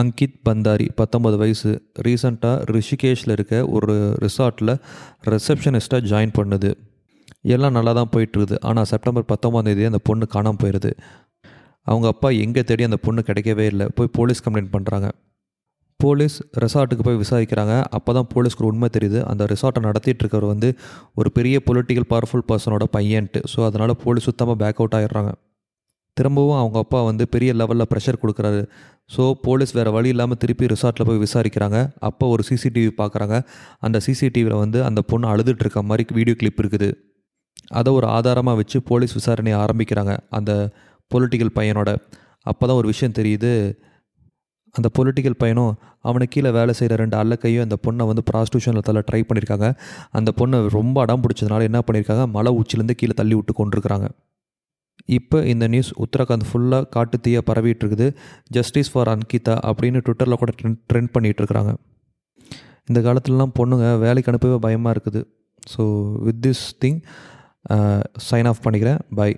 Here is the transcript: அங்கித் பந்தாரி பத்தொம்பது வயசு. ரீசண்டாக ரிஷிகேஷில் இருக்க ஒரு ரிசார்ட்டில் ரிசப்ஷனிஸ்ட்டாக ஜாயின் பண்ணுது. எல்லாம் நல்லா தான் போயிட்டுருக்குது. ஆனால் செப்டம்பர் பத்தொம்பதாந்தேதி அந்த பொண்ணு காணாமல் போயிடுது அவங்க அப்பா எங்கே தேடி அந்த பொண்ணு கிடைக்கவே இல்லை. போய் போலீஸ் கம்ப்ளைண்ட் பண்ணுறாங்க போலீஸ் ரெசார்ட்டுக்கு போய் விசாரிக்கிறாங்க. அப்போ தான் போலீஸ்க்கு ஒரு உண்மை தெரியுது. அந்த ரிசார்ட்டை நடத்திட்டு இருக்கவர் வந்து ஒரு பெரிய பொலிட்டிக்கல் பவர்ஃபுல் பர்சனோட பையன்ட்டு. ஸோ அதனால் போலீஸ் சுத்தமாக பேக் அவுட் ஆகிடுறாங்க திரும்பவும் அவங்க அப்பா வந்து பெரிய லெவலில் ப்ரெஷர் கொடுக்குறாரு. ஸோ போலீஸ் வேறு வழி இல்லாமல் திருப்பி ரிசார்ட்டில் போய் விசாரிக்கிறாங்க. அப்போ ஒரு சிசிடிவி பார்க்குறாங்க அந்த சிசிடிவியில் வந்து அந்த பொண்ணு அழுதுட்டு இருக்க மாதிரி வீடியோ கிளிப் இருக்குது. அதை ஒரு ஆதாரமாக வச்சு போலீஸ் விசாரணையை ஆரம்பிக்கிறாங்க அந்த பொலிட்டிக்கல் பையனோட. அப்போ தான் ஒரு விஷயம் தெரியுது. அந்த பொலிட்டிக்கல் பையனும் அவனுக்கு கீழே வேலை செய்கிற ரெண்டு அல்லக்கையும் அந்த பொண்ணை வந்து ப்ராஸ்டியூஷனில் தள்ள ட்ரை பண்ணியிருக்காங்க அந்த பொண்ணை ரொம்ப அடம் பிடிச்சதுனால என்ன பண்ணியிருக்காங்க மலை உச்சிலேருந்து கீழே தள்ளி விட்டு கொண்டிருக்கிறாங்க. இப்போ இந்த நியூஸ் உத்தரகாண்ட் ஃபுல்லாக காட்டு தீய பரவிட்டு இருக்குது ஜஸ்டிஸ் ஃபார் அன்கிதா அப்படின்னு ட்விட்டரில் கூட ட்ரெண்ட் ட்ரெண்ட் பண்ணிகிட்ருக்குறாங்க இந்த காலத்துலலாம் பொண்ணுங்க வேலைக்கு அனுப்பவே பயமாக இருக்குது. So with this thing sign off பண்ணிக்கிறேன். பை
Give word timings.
அங்கித் 0.00 0.38
பந்தாரி 0.46 0.86
பத்தொம்பது 1.00 1.36
வயசு. 1.42 1.72
ரீசண்டாக 2.06 2.64
ரிஷிகேஷில் 2.76 3.34
இருக்க 3.36 3.54
ஒரு 3.76 3.94
ரிசார்ட்டில் 4.24 4.72
ரிசப்ஷனிஸ்ட்டாக 5.34 6.02
ஜாயின் 6.12 6.34
பண்ணுது. 6.38 6.70
எல்லாம் 7.54 7.76
நல்லா 7.78 7.92
தான் 8.00 8.10
போயிட்டுருக்குது. 8.14 8.56
ஆனால் 8.68 8.88
செப்டம்பர் 8.92 9.30
பத்தொம்பதாந்தேதி 9.32 9.86
அந்த 9.90 10.00
பொண்ணு 10.08 10.26
காணாமல் 10.34 10.60
போயிடுது 10.62 10.92
அவங்க 11.90 12.06
அப்பா 12.14 12.28
எங்கே 12.44 12.62
தேடி 12.68 12.82
அந்த 12.88 12.98
பொண்ணு 13.06 13.22
கிடைக்கவே 13.28 13.64
இல்லை. 13.72 13.86
போய் 13.96 14.14
போலீஸ் 14.18 14.44
கம்ப்ளைண்ட் 14.44 14.74
பண்ணுறாங்க 14.76 15.08
போலீஸ் 16.00 16.36
ரெசார்ட்டுக்கு 16.62 17.04
போய் 17.06 17.18
விசாரிக்கிறாங்க. 17.22 17.74
அப்போ 17.96 18.10
தான் 18.16 18.28
போலீஸ்க்கு 18.32 18.62
ஒரு 18.64 18.70
உண்மை 18.72 18.88
தெரியுது. 18.96 19.18
அந்த 19.30 19.42
ரிசார்ட்டை 19.52 19.80
நடத்திட்டு 19.88 20.22
இருக்கவர் 20.24 20.52
வந்து 20.52 20.68
ஒரு 21.20 21.28
பெரிய 21.36 21.56
பொலிட்டிக்கல் 21.68 22.08
பவர்ஃபுல் 22.12 22.46
பர்சனோட 22.50 22.86
பையன்ட்டு. 22.96 23.42
ஸோ 23.52 23.58
அதனால் 23.68 23.92
போலீஸ் 24.04 24.28
சுத்தமாக 24.30 24.56
பேக் 24.62 24.80
அவுட் 24.82 24.96
ஆகிடுறாங்க 24.98 25.32
திரும்பவும் 26.18 26.58
அவங்க 26.62 26.78
அப்பா 26.84 26.98
வந்து 27.10 27.24
பெரிய 27.34 27.50
லெவலில் 27.60 27.88
ப்ரெஷர் 27.92 28.20
கொடுக்குறாரு. 28.22 28.60
ஸோ 29.14 29.22
போலீஸ் 29.46 29.72
வேறு 29.78 29.90
வழி 29.96 30.08
இல்லாமல் 30.14 30.40
திருப்பி 30.42 30.66
ரிசார்ட்டில் 30.74 31.08
போய் 31.08 31.22
விசாரிக்கிறாங்க. 31.24 31.78
அப்போ 32.08 32.24
ஒரு 32.34 32.42
சிசிடிவி 32.48 32.90
பார்க்குறாங்க 33.00 33.36
அந்த 33.86 34.00
சிசிடிவியில் 34.06 34.60
வந்து 34.64 34.78
அந்த 34.88 35.00
பொண்ணு 35.12 35.26
அழுதுட்டு 35.32 35.64
இருக்க 35.66 35.82
மாதிரி 35.90 36.14
வீடியோ 36.18 36.36
கிளிப் 36.42 36.60
இருக்குது. 36.62 36.90
அதை 37.78 37.90
ஒரு 37.98 38.06
ஆதாரமாக 38.16 38.58
வச்சு 38.60 38.78
போலீஸ் 38.90 39.16
விசாரணையை 39.18 39.56
ஆரம்பிக்கிறாங்க 39.64 40.12
அந்த 40.38 40.52
பொலிட்டிக்கல் 41.10 41.54
பையனோட. 41.58 41.90
அப்போ 42.50 42.64
தான் 42.68 42.78
ஒரு 42.80 42.88
விஷயம் 42.92 43.16
தெரியுது. 43.18 43.52
அந்த 44.74 44.88
பொலிட்டிக்கல் 44.96 45.40
பையனும் 45.42 45.72
அவனுக்கு 46.08 46.34
கீழே 46.34 46.50
வேலை 46.56 46.72
செய்கிற 46.78 46.94
ரெண்டு 47.02 47.16
அல்லக்கையும் 47.20 47.64
அந்த 47.66 47.76
பொண்ணை 47.84 48.04
வந்து 48.10 48.22
ப்ராஸ்டியூஷனில் 48.30 48.86
தள்ள 48.88 49.00
ட்ரை 49.08 49.20
பண்ணியிருக்காங்க 49.28 49.68
அந்த 50.18 50.30
பொண்ணை 50.38 50.58
ரொம்ப 50.76 50.96
அடம் 51.04 51.22
பிடிச்சதுனால 51.24 51.66
என்ன 51.70 51.80
பண்ணியிருக்காங்க 51.86 52.24
மலை 52.36 52.52
உச்சிலேருந்து 52.60 52.96
கீழே 53.00 53.14
தள்ளி 53.20 53.36
விட்டு 53.38 53.54
கொண்டிருக்கிறாங்க. 53.60 54.08
இப்போ 55.08 55.38
இந்த 55.52 55.64
நியூஸ் 55.72 55.90
உத்தரகாண்ட் 56.04 56.46
ஃபுல்லாக 56.48 56.88
காட்டு 56.94 57.16
தீய 57.24 57.38
பரவிட்டு 57.48 57.82
இருக்குது 57.84 58.06
ஜஸ்டிஸ் 58.56 58.90
ஃபார் 58.92 59.10
அன்கிதா 59.14 59.54
அப்படின்னு 59.70 60.00
ட்விட்டரில் 60.06 60.40
கூட 60.42 60.52
ட்ரெண்ட் 60.60 60.80
ட்ரெண்ட் 60.90 61.12
பண்ணிகிட்ருக்குறாங்க 61.16 61.72
இந்த 62.90 63.00
காலத்துலலாம் 63.06 63.54
பொண்ணுங்க 63.58 63.86
வேலைக்கு 64.04 64.30
அனுப்பவே 64.32 64.56
பயமாக 64.66 64.94
இருக்குது. 64.96 65.20
So 65.72 65.82
with 66.26 66.40
this 66.46 66.64
thing 66.82 66.98
sign 68.28 68.48
off 68.50 68.62
பண்ணிக்கிறேன். 68.64 69.00
பை 69.18 69.30